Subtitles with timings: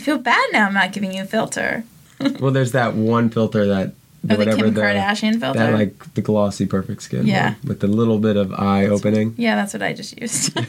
[0.03, 1.83] Feel bad now I'm not giving you a filter.
[2.39, 3.93] well, there's that one filter that
[4.29, 5.59] oh, the Kim Kardashian filter.
[5.59, 7.25] That like the glossy perfect skin.
[7.27, 7.55] Yeah.
[7.63, 9.33] With the little bit of eye opening.
[9.37, 10.53] Yeah, that's what I just used.
[10.57, 10.65] it's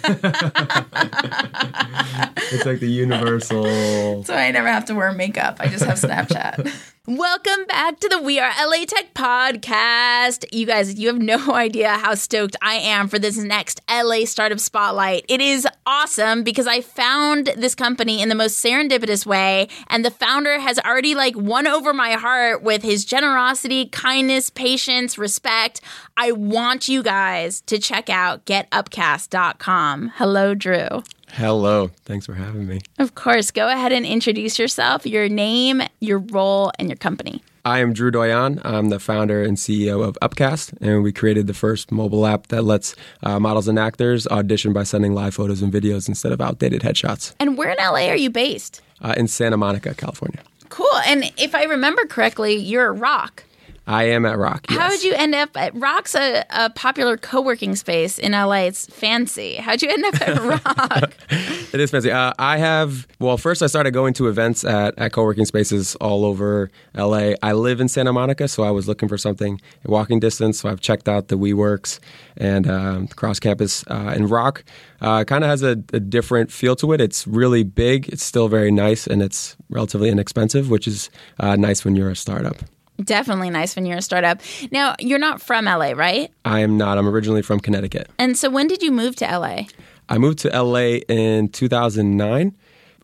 [2.65, 4.25] like the universal.
[4.25, 5.57] So I never have to wear makeup.
[5.61, 6.93] I just have Snapchat.
[7.07, 10.47] Welcome back to the We Are LA Tech podcast.
[10.53, 14.59] You guys, you have no idea how stoked I am for this next LA Startup
[14.59, 15.27] Spotlight.
[15.29, 20.11] It is awesome because I found this company in the most serendipitous way, and the
[20.11, 25.83] founder has already like won over my heart with his generosity, kindness, patience, respect.
[26.17, 30.13] I want you guys to check out getupcast.com.
[30.15, 31.03] Hello, Drew.
[31.37, 31.91] Hello.
[32.05, 32.81] Thanks for having me.
[33.01, 33.51] Of course.
[33.51, 37.43] Go ahead and introduce yourself, your name, your role, and your company.
[37.65, 38.61] I am Drew Doyon.
[38.65, 42.63] I'm the founder and CEO of Upcast, and we created the first mobile app that
[42.63, 46.83] lets uh, models and actors audition by sending live photos and videos instead of outdated
[46.83, 47.35] headshots.
[47.41, 48.81] And where in LA are you based?
[49.01, 50.41] Uh, in Santa Monica, California.
[50.69, 50.97] Cool.
[51.07, 53.43] And if I remember correctly, you're a rock.
[53.87, 54.65] I am at Rock.
[54.71, 54.79] Yes.
[54.79, 58.65] How did you end up at Rock's a, a popular co working space in LA?
[58.65, 59.57] It's fancy.
[59.57, 60.39] How'd you end up at
[60.99, 61.15] Rock?
[61.31, 62.11] it is fancy.
[62.11, 65.97] Uh, I have, well, first I started going to events at, at co working spaces
[65.97, 67.33] all over LA.
[67.43, 70.61] I live in Santa Monica, so I was looking for something walking distance.
[70.61, 72.01] So I've checked out the WeWorks
[72.39, 73.85] and um, cross campus.
[73.87, 74.65] Uh, and Rock
[75.03, 77.03] uh, kind of has a, a different feel to it.
[77.03, 81.85] It's really big, it's still very nice, and it's relatively inexpensive, which is uh, nice
[81.85, 82.57] when you're a startup.
[83.03, 84.41] Definitely nice when you're a startup.
[84.71, 86.31] Now, you're not from LA, right?
[86.45, 86.97] I am not.
[86.97, 88.09] I'm originally from Connecticut.
[88.19, 89.63] And so when did you move to LA?
[90.09, 92.55] I moved to LA in 2009,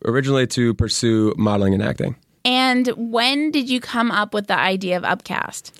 [0.05, 2.15] originally to pursue modeling and acting.
[2.45, 5.71] And when did you come up with the idea of Upcast?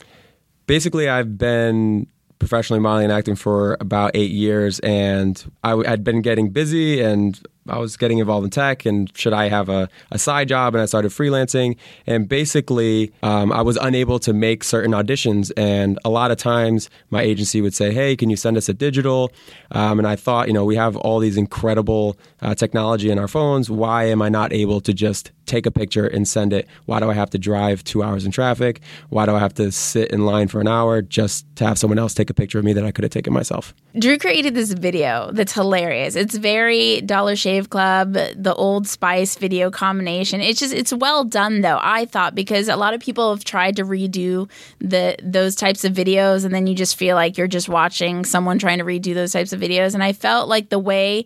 [0.68, 2.08] Basically, I've been
[2.40, 7.40] professionally modeling and acting for about eight years, and I had been getting busy and
[7.68, 10.74] I was getting involved in tech and should I have a, a side job?
[10.74, 11.78] And I started freelancing.
[12.08, 15.52] And basically, um, I was unable to make certain auditions.
[15.56, 18.74] And a lot of times, my agency would say, Hey, can you send us a
[18.74, 19.32] digital?
[19.72, 23.28] Um, and I thought, you know, we have all these incredible uh, technology in our
[23.28, 23.70] phones.
[23.70, 26.68] Why am I not able to just take a picture and send it?
[26.86, 28.82] Why do I have to drive two hours in traffic?
[29.10, 32.00] Why do I have to sit in line for an hour just to have someone
[32.00, 33.74] else take a picture of me that I could have taken myself?
[33.98, 36.16] Drew created this video that's hilarious.
[36.16, 40.42] It's very Dollar Shave Club, the Old Spice video combination.
[40.42, 41.80] It's just it's well done though.
[41.82, 45.94] I thought because a lot of people have tried to redo the those types of
[45.94, 49.34] videos, and then you just feel like you're just watching someone trying to redo those
[49.34, 49.94] types of videos.
[49.94, 51.26] And I felt like the way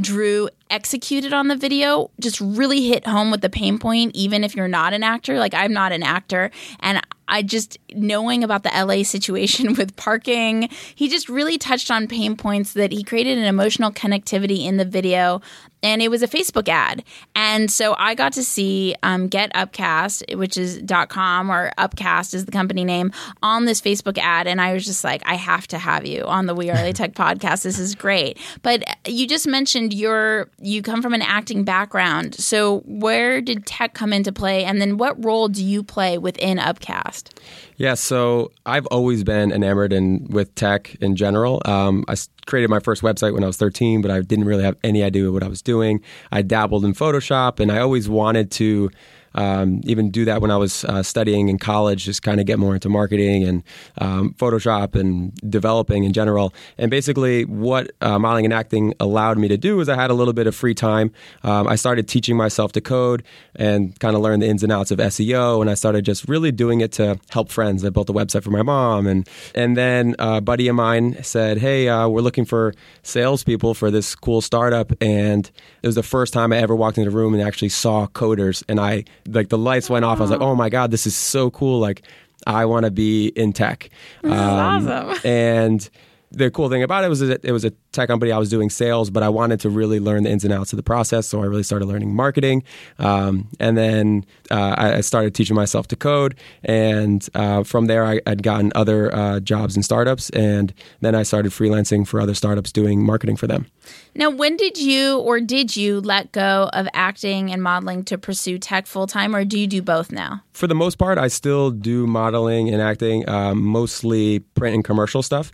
[0.00, 4.56] Drew executed on the video just really hit home with the pain point, even if
[4.56, 5.38] you're not an actor.
[5.38, 6.50] Like, I'm not an actor.
[6.80, 12.06] And I just, knowing about the LA situation with parking, he just really touched on
[12.08, 15.40] pain points that he created an emotional connectivity in the video.
[15.82, 17.04] And it was a Facebook ad.
[17.34, 22.46] And so I got to see um, Get Upcast, which is .com or Upcast is
[22.46, 23.12] the company name,
[23.42, 24.46] on this Facebook ad.
[24.46, 26.92] And I was just like, I have to have you on the We Are LA
[26.92, 27.64] Tech podcast.
[27.64, 28.38] This is great.
[28.62, 32.34] But you just mentioned your you come from an acting background.
[32.34, 34.64] So where did tech come into play?
[34.64, 37.38] And then what role do you play within Upcast?
[37.76, 41.60] Yeah, so I've always been enamored in with tech in general.
[41.64, 42.14] Um, I
[42.46, 45.30] created my first website when I was 13, but I didn't really have any idea
[45.32, 46.00] what I was doing.
[46.30, 48.90] I dabbled in Photoshop, and I always wanted to
[49.34, 52.58] um, even do that when I was uh, studying in college, just kind of get
[52.58, 53.62] more into marketing and
[53.98, 56.54] um, Photoshop and developing in general.
[56.78, 60.14] And basically, what uh, modeling and acting allowed me to do is I had a
[60.14, 61.12] little bit of free time.
[61.42, 63.22] Um, I started teaching myself to code
[63.56, 65.60] and kind of learn the ins and outs of SEO.
[65.60, 67.84] And I started just really doing it to help friends.
[67.84, 71.58] I built a website for my mom, and and then a buddy of mine said,
[71.58, 75.50] "Hey, uh, we're looking for salespeople for this cool startup." And
[75.82, 78.62] it was the first time I ever walked into the room and actually saw coders,
[78.68, 80.18] and I like the lights went off.
[80.18, 81.78] I was like, oh my god, this is so cool!
[81.78, 82.02] Like
[82.46, 83.90] I want to be in tech.
[84.22, 85.20] This um, is awesome.
[85.30, 85.90] And
[86.30, 88.32] the cool thing about it was that it was a tech company.
[88.32, 90.76] I was doing sales, but I wanted to really learn the ins and outs of
[90.76, 91.26] the process.
[91.26, 92.62] So I really started learning marketing.
[92.98, 96.34] Um, and then uh, I started teaching myself to code.
[96.64, 100.30] And uh, from there, I, would gotten other uh, jobs in startups.
[100.30, 103.66] And then I started freelancing for other startups doing marketing for them.
[104.14, 108.58] Now, when did you or did you let go of acting and modeling to pursue
[108.58, 110.42] tech full time, or do you do both now?
[110.52, 115.22] For the most part, I still do modeling and acting, um, mostly print and commercial
[115.22, 115.50] stuff.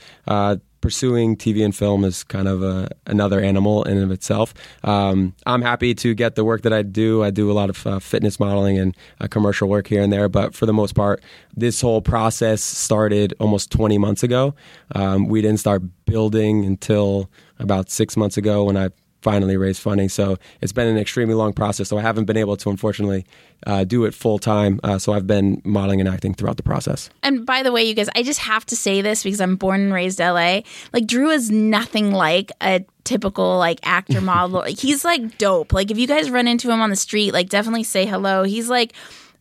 [0.81, 4.55] Pursuing TV and film is kind of a, another animal in and of itself.
[4.83, 7.23] Um, I'm happy to get the work that I do.
[7.23, 10.29] I do a lot of uh, fitness modeling and uh, commercial work here and there,
[10.29, 11.23] but for the most part,
[11.57, 14.55] this whole process started almost 20 months ago.
[14.95, 18.89] Um, we didn't start building until about six months ago when I
[19.23, 20.09] finally raise funding.
[20.09, 21.89] So it's been an extremely long process.
[21.89, 23.27] So I haven't been able to, unfortunately,
[23.67, 24.81] uh, do it full time.
[24.83, 27.11] Uh, so I've been modeling and acting throughout the process.
[27.23, 29.81] And by the way, you guys, I just have to say this because I'm born
[29.81, 30.61] and raised LA.
[30.93, 34.63] Like Drew is nothing like a typical like actor model.
[34.63, 35.73] He's like dope.
[35.73, 38.45] Like if you guys run into him on the street, like definitely say hello.
[38.45, 38.95] He's like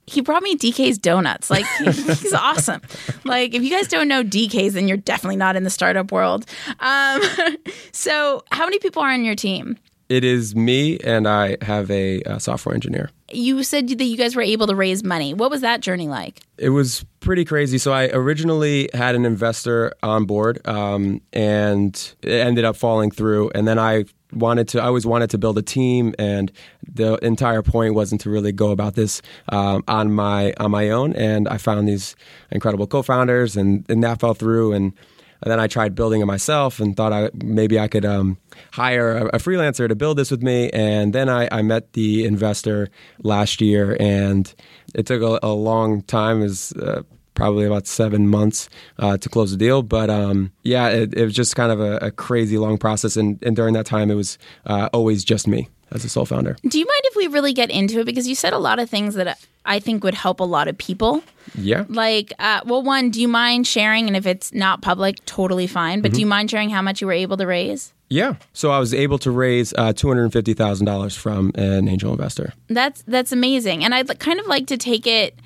[0.10, 1.50] he brought me DK's donuts.
[1.50, 2.82] Like he's awesome.
[3.24, 6.46] Like if you guys don't know DK's, then you're definitely not in the startup world.
[6.80, 7.22] Um,
[7.92, 9.78] so how many people are on your team?
[10.10, 13.12] It is me, and I have a, a, software engineer.
[13.32, 15.36] You said that you guys were able to raise money.
[15.36, 16.42] What was that journey like?
[16.58, 17.78] It was pretty crazy.
[17.78, 23.52] So I originally had an investor on board, um, and it ended up falling through.
[23.54, 24.82] And then I wanted to.
[24.82, 26.52] I always wanted to build a team, and
[26.92, 31.14] the entire point wasn't to really go about this um, on my on my own.
[31.14, 32.16] And I found these
[32.52, 34.74] incredible co-founders, and, and that fell through.
[34.74, 34.94] And
[35.42, 38.38] and then I tried building it myself and thought I, maybe I could um,
[38.74, 40.70] hire a, a, freelancer to build this with me.
[40.72, 42.90] And then I, I met the investor
[43.24, 44.54] last year, and
[44.94, 46.42] it took a, a long time.
[46.42, 47.04] Is uh,
[47.40, 48.70] probably about seven months
[49.00, 49.82] uh, to close the deal.
[49.82, 53.16] But um, yeah, it, it, was just kind of a, a crazy long process.
[53.16, 56.58] And, and, during that time, it was uh, always just me as a sole founder.
[56.68, 58.06] Do you mind if we really get into it?
[58.06, 60.78] Because you said a lot of things that I think would help a lot of
[60.78, 61.24] people.
[61.56, 61.86] Yeah.
[61.88, 64.08] Like, uh, well, one, do you mind sharing?
[64.08, 66.02] And if it's not public, totally fine.
[66.02, 66.16] But mm-hmm.
[66.16, 67.94] do you mind sharing how much you were able to raise?
[68.10, 68.36] Yeah.
[68.52, 71.88] So I was able to raise uh, two hundred and fifty thousand dollars from an
[71.88, 72.54] angel investor.
[72.68, 75.38] That's that's amazing, and I'd kind of like to take it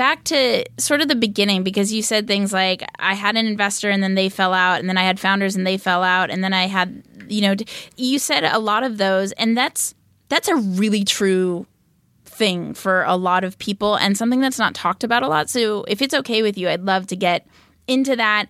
[0.00, 3.90] back to sort of the beginning because you said things like I had an investor
[3.90, 6.42] and then they fell out, and then I had founders and they fell out, and
[6.42, 7.54] then I had you know
[7.98, 9.94] you said a lot of those, and that's
[10.30, 11.66] that's a really true
[12.24, 15.50] thing for a lot of people and something that's not talked about a lot.
[15.50, 17.46] So if it's okay with you, I'd love to get
[17.86, 18.46] into that.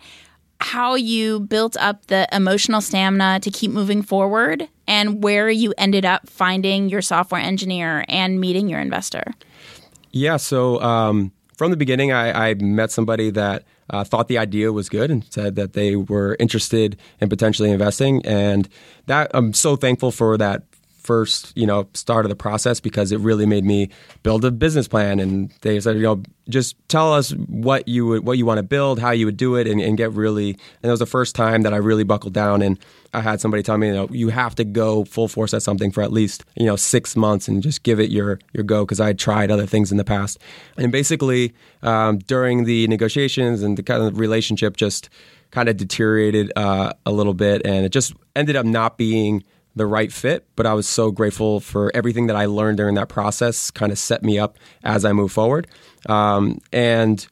[0.61, 6.05] How you built up the emotional stamina to keep moving forward and where you ended
[6.05, 9.25] up finding your software engineer and meeting your investor.
[10.13, 14.73] Yeah, so um, from the beginning, I, I met somebody that uh, thought the idea
[14.73, 18.67] was good and said that they were interested in potentially investing, and
[19.09, 20.63] that I'm so thankful for that
[21.03, 23.91] first, you know, start of the process because it really made me
[24.23, 25.21] build a business plan.
[25.21, 28.63] And they said, you know, just tell us what you would, what you want to
[28.63, 30.51] build, how you would do it, and, and get really.
[30.51, 32.63] And it was the first time that I really buckled down.
[32.63, 32.79] And
[33.13, 35.91] I had somebody tell me, you know, you have to go full force at something
[35.91, 39.01] for at least, you know, six months and just give it your your go because
[39.01, 40.39] I had tried other things in the past.
[40.77, 45.09] And basically, um, during the negotiations and the kind of relationship, just
[45.51, 49.43] kind of deteriorated uh, a little bit, and it just ended up not being
[49.77, 53.09] the right fit, but I was so grateful for everything that I learned during that
[53.09, 55.69] process, kind of set me up as I move forward.
[56.07, 57.27] Um, and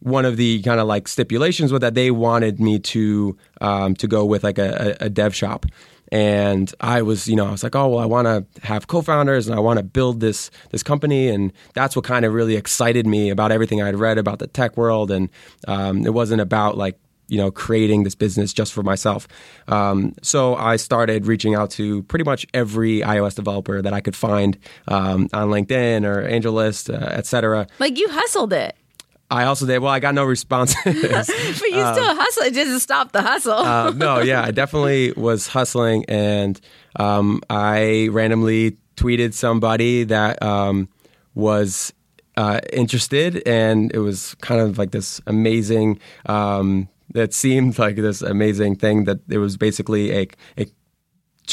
[0.00, 4.06] one of the kind of like stipulations was that they wanted me to um, to
[4.06, 5.64] go with like a, a, dev shop.
[6.12, 9.48] And I was, you know, I was like, oh well, I want to have co-founders
[9.48, 13.06] and I want to build this this company, and that's what kind of really excited
[13.06, 15.10] me about everything I'd read about the tech world.
[15.10, 15.30] And
[15.66, 16.98] um, it wasn't about like
[17.28, 19.26] you know creating this business just for myself
[19.68, 24.16] um, so i started reaching out to pretty much every ios developer that i could
[24.16, 28.76] find um, on linkedin or angellist uh, etc like you hustled it
[29.30, 29.78] I also did.
[29.78, 30.76] Well, I got no responses.
[30.84, 32.42] but you um, still hustle.
[32.44, 33.52] It doesn't stop the hustle.
[33.54, 36.60] uh, no, yeah, I definitely was hustling, and
[36.96, 40.88] um, I randomly tweeted somebody that um,
[41.34, 41.92] was
[42.36, 48.22] uh, interested, and it was kind of like this amazing um, that seemed like this
[48.22, 50.28] amazing thing that it was basically a,
[50.58, 50.66] a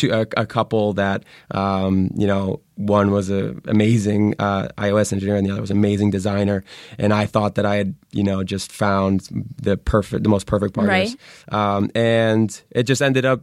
[0.04, 5.46] a, a, couple that um, you know one was an amazing uh, iOS engineer and
[5.46, 6.64] the other was an amazing designer.
[6.98, 9.28] And I thought that I had you know just found
[9.62, 11.16] the perfect the most perfect partners.
[11.52, 11.76] Right.
[11.76, 13.42] um, and it just ended up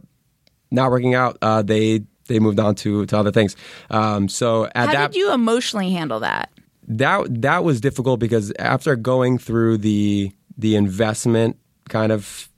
[0.71, 1.37] not working out.
[1.41, 3.55] Uh, they they moved on to to other things.
[3.89, 6.51] Um, so at how that, did you emotionally handle that?
[6.87, 11.57] That that was difficult because after going through the the investment
[11.89, 12.49] kind of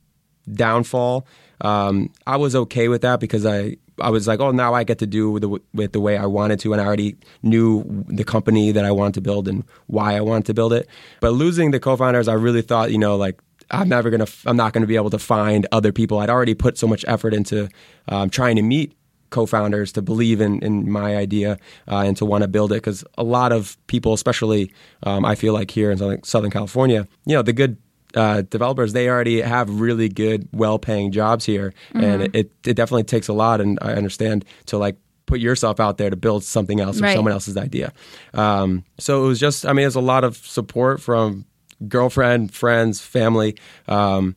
[0.51, 1.25] downfall.
[1.61, 4.97] um, I was okay with that because I I was like, oh, now I get
[4.99, 8.23] to do with the, with the way I wanted to, and I already knew the
[8.23, 10.87] company that I wanted to build and why I wanted to build it.
[11.19, 14.73] But losing the co-founders, I really thought, you know, like I'm never gonna, I'm not
[14.73, 16.19] gonna be able to find other people.
[16.19, 17.69] I'd already put so much effort into
[18.07, 18.93] um, trying to meet
[19.29, 21.57] co-founders to believe in, in my idea
[21.87, 24.73] uh, and to want to build it because a lot of people especially
[25.03, 27.77] um, i feel like here in southern, southern california you know the good
[28.15, 32.03] uh, developers they already have really good well-paying jobs here mm-hmm.
[32.03, 35.97] and it, it definitely takes a lot and i understand to like put yourself out
[35.97, 37.15] there to build something else or right.
[37.15, 37.93] someone else's idea
[38.33, 41.45] um, so it was just i mean there's a lot of support from
[41.87, 43.55] girlfriend friends family
[43.87, 44.35] um,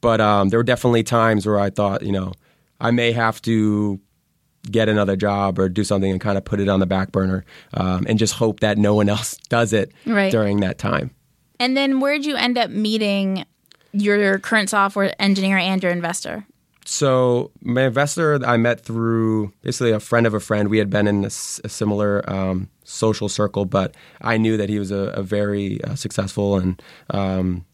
[0.00, 2.32] but um, there were definitely times where i thought you know
[2.80, 4.00] i may have to
[4.70, 7.44] get another job or do something and kind of put it on the back burner
[7.74, 10.30] um, and just hope that no one else does it right.
[10.30, 11.10] during that time.
[11.60, 13.44] And then where'd you end up meeting
[13.92, 16.46] your current software engineer and your investor?
[16.84, 20.68] So my investor I met through basically a friend of a friend.
[20.68, 24.90] We had been in a, similar um, social circle, but I knew that he was
[24.90, 27.66] a, a very uh, successful and um,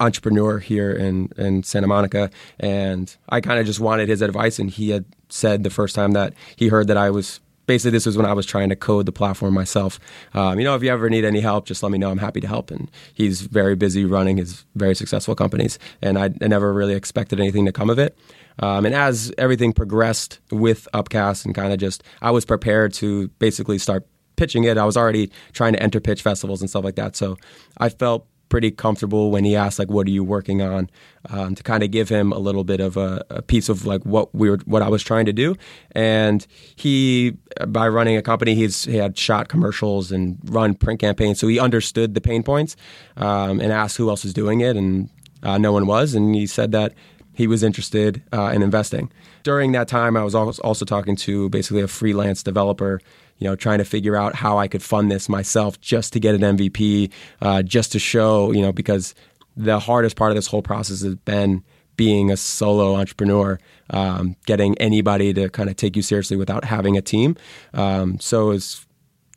[0.00, 2.30] entrepreneur here in, in Santa Monica.
[2.58, 4.58] And I kind of just wanted his advice.
[4.58, 8.06] And he had said the first time that he heard that I was basically this
[8.06, 9.98] was when I was trying to code the platform myself.
[10.34, 12.10] Um, you know, if you ever need any help, just let me know.
[12.10, 12.70] I'm happy to help.
[12.70, 17.40] And he's very busy running his very successful companies, and I, I never really expected
[17.40, 18.16] anything to come of it.
[18.60, 23.28] Um, and as everything progressed with Upcast, and kind of just, I was prepared to
[23.38, 24.06] basically start
[24.36, 24.78] pitching it.
[24.78, 27.16] I was already trying to enter pitch festivals and stuff like that.
[27.16, 27.36] So
[27.78, 30.88] I felt pretty comfortable when he asked like what are you working on
[31.30, 34.02] um, to kind of give him a little bit of a, a, piece of like
[34.04, 35.56] what we were what I was trying to do.
[35.92, 36.46] And
[36.76, 37.36] he
[37.66, 41.58] by running a company he's he had shot commercials and run print campaigns so he
[41.58, 42.76] understood the pain points
[43.16, 45.08] um, and asked who else is doing it and
[45.42, 46.14] uh, no one was.
[46.14, 46.94] And he said that
[47.34, 49.10] he was interested uh, in investing.
[49.42, 53.00] During that time I was also talking to basically a freelance developer
[53.38, 56.34] you know, trying to figure out how I could fund this myself just to get
[56.34, 57.10] an MVP,
[57.42, 59.14] uh, just to show, you know, because
[59.56, 61.62] the hardest part of this whole process has been
[61.96, 63.58] being a solo entrepreneur,
[63.90, 67.36] um, getting anybody to kind of take you seriously without having a team.
[67.72, 68.86] Um, so it's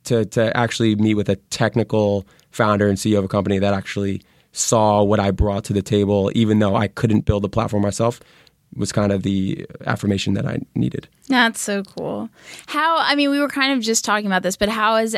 [0.06, 4.22] to to actually meet with a technical founder and CEO of a company that actually
[4.54, 8.20] saw what I brought to the table, even though I couldn't build the platform myself,
[8.76, 11.08] was kind of the affirmation that I needed.
[11.28, 12.30] That's so cool.
[12.68, 15.16] How, I mean, we were kind of just talking about this, but how has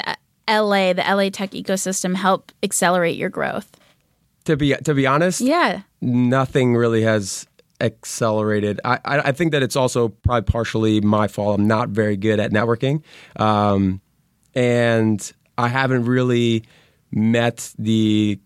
[0.48, 3.70] LA, the LA tech ecosystem, help accelerate your growth?
[4.46, 7.46] To be to be honest, yeah, nothing really has
[7.82, 8.80] accelerated.
[8.84, 11.60] I, I think that it's also probably partially my fault.
[11.60, 13.04] I'm not very good at networking,
[13.36, 14.02] um,
[14.56, 16.64] and I haven't really
[17.12, 18.40] met the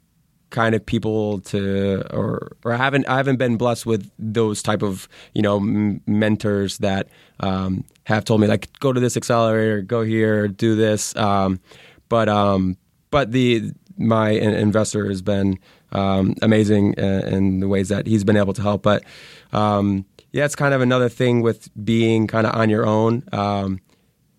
[0.54, 4.82] kind of people to or or I haven't I haven't been blessed with those type
[4.82, 7.10] of you know m- mentors that
[7.42, 11.14] um, have told me like go to this accelerator, go here, do this.
[11.18, 11.60] Um,
[12.08, 12.78] but um,
[13.10, 15.60] but the my investor has been
[15.92, 18.82] um, amazing in, in, the ways that he's been able to help.
[18.82, 19.04] But
[19.52, 23.80] um, yeah, it's kind of another thing with being kind of on your own um,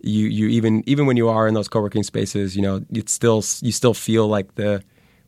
[0.01, 3.43] you you even even when you are in those co-working spaces, you know, it's still
[3.63, 4.83] you still feel like the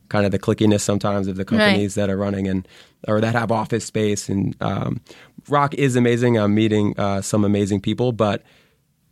[0.09, 2.03] kind of the clickiness sometimes of the companies right.
[2.03, 2.67] that are running and
[3.07, 4.29] or that have office space.
[4.29, 5.01] And um,
[5.49, 6.37] Rock is amazing.
[6.37, 8.43] I'm meeting uh, some amazing people, but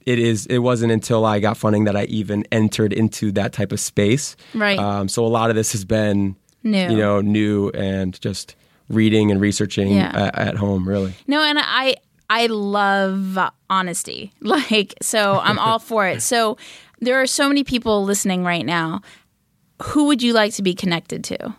[0.06, 3.72] it is it wasn't until I got funding that I even entered into that type
[3.72, 4.36] of space.
[4.54, 4.78] Right.
[4.78, 8.56] Um, so a lot of this has been new, you know, new and just
[8.90, 10.12] reading and researching yeah.
[10.14, 10.88] at, at home.
[10.88, 11.14] Really.
[11.28, 11.96] No, and I
[12.30, 13.38] I love
[13.70, 14.32] honesty.
[14.42, 16.22] Like so, I'm all for it.
[16.22, 16.58] So
[17.02, 19.02] there are so many people listening right now
[19.82, 21.56] who would you like to be connected to?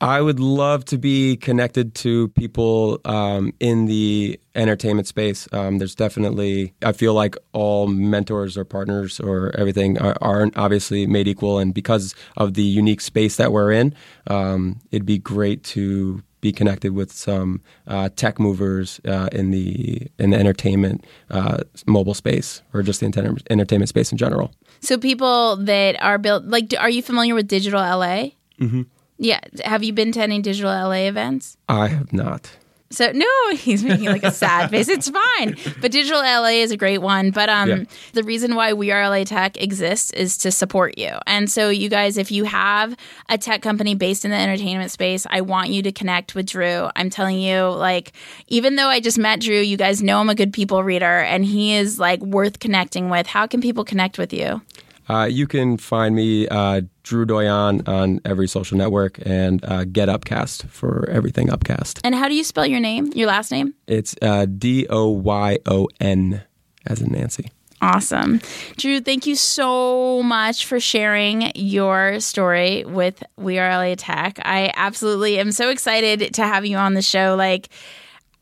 [0.00, 5.48] I would love to be connected to people um, in the entertainment space.
[5.52, 11.06] Um, there's definitely, I feel like all mentors or partners or everything are, aren't obviously
[11.06, 11.58] made equal.
[11.58, 13.94] And because of the unique space that we're in,
[14.26, 20.06] um, it'd be great to be connected with some uh, tech movers uh, in the
[20.18, 24.52] in the entertainment uh, mobile space or just the enter- entertainment space in general.
[24.80, 28.32] So people that are built like, are you familiar with Digital LA?
[28.60, 28.82] Mm-hmm.
[29.18, 29.40] Yeah.
[29.64, 31.56] Have you been to any Digital LA events?
[31.68, 32.50] I have not.
[32.94, 34.88] So no, he's making like a sad face.
[34.88, 35.56] It's fine.
[35.80, 37.30] But Digital LA is a great one.
[37.30, 37.84] But um, yeah.
[38.12, 41.10] the reason why We Are LA Tech exists is to support you.
[41.26, 42.96] And so you guys, if you have
[43.28, 46.88] a tech company based in the entertainment space, I want you to connect with Drew.
[46.96, 48.12] I'm telling you, like,
[48.46, 51.44] even though I just met Drew, you guys know I'm a good people reader, and
[51.44, 53.26] he is like worth connecting with.
[53.26, 54.62] How can people connect with you?
[55.08, 60.08] Uh, you can find me, uh, Drew Doyon, on every social network and uh, Get
[60.08, 62.00] Upcast for everything Upcast.
[62.04, 63.74] And how do you spell your name, your last name?
[63.86, 66.42] It's uh, D O Y O N,
[66.86, 67.50] as in Nancy.
[67.82, 68.40] Awesome.
[68.78, 74.38] Drew, thank you so much for sharing your story with We Are LA Tech.
[74.42, 77.34] I absolutely am so excited to have you on the show.
[77.36, 77.68] Like,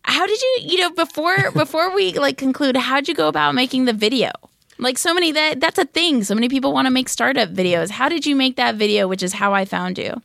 [0.05, 3.87] how did you, you know, before before we like conclude, how'd you go about making
[3.87, 4.31] the video?
[4.83, 6.25] Like so many that that's a thing.
[6.25, 7.91] So many people want to make startup videos.
[7.91, 10.21] How did you make that video, which is how I found you?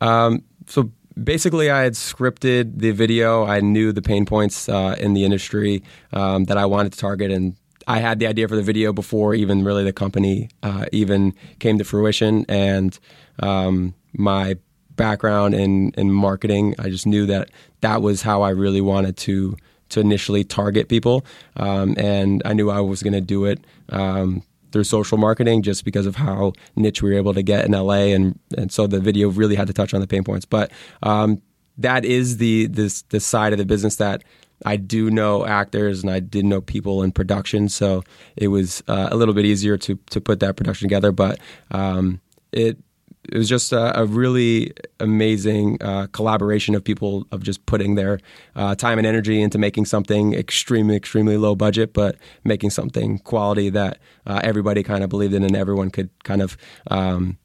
[0.00, 0.90] Um, so
[1.22, 3.44] basically, I had scripted the video.
[3.44, 7.30] I knew the pain points uh, in the industry um, that I wanted to target,
[7.30, 11.34] and I had the idea for the video before even really the company uh, even
[11.58, 12.44] came to fruition.
[12.48, 12.98] And
[13.40, 14.56] um, my
[14.96, 17.50] background in in marketing, I just knew that
[17.80, 19.56] that was how I really wanted to
[19.90, 21.24] to initially target people,
[21.56, 24.42] um, and I knew I was going to do it um,
[24.72, 28.12] through social marketing just because of how niche we were able to get in LA,
[28.14, 30.46] and and so the video really had to touch on the pain points.
[30.46, 30.70] But
[31.02, 31.42] um,
[31.78, 34.22] that is the this the side of the business that
[34.64, 38.04] I do know actors and I did know people in production, so
[38.36, 41.12] it was uh, a little bit easier to to put that production together.
[41.12, 41.38] But
[41.70, 42.20] um,
[42.52, 42.78] it
[43.30, 48.18] it was just a, a really amazing uh, collaboration of people of just putting their
[48.56, 53.70] uh, time and energy into making something extremely, extremely low budget, but making something quality
[53.70, 56.56] that uh, everybody kind of believed in and everyone could kind of
[56.90, 57.38] um,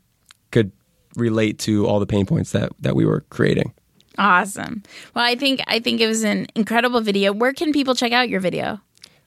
[0.51, 0.71] could
[1.15, 3.73] relate to all the pain points that that we were creating.
[4.17, 4.81] Awesome.
[5.13, 7.31] Well, I think I think it was an incredible video.
[7.31, 8.79] Where can people check out your video?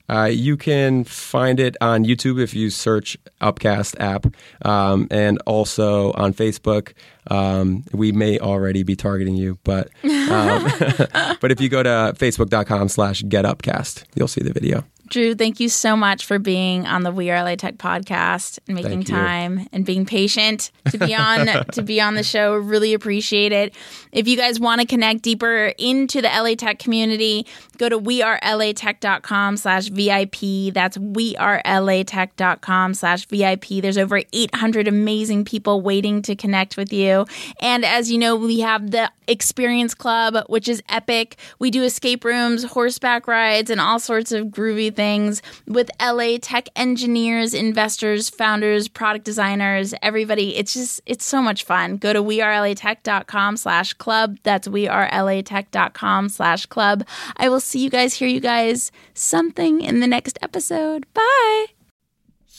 [0.08, 4.26] Uh, you can find it on YouTube if you search Upcast app,
[4.64, 6.92] um, and also on Facebook.
[7.30, 10.64] Um, we may already be targeting you, but um,
[11.40, 14.84] but if you go to facebook.com/slash getupcast, you'll see the video.
[15.08, 18.76] Drew, thank you so much for being on the We Are LA Tech podcast and
[18.76, 22.56] making time and being patient to be on to be on the show.
[22.56, 23.74] Really appreciate it.
[24.12, 27.46] If you guys want to connect deeper into the LA Tech community,
[27.76, 30.72] go to wearelatech.com slash VIP.
[30.74, 33.66] That's wearelatech.com slash VIP.
[33.82, 37.26] There's over 800 amazing people waiting to connect with you.
[37.60, 41.36] And as you know, we have the Experience Club, which is epic.
[41.58, 46.68] We do escape rooms, horseback rides, and all sorts of groovy things with LA tech
[46.74, 50.56] engineers, investors, founders, product designers, everybody.
[50.56, 51.98] It's just, it's so much fun.
[51.98, 54.38] Go to wearelatech.com slash club.
[54.42, 57.06] That's wearelatech.com slash club.
[57.36, 61.06] I will see you guys, hear you guys something in the next episode.
[61.14, 61.77] Bye.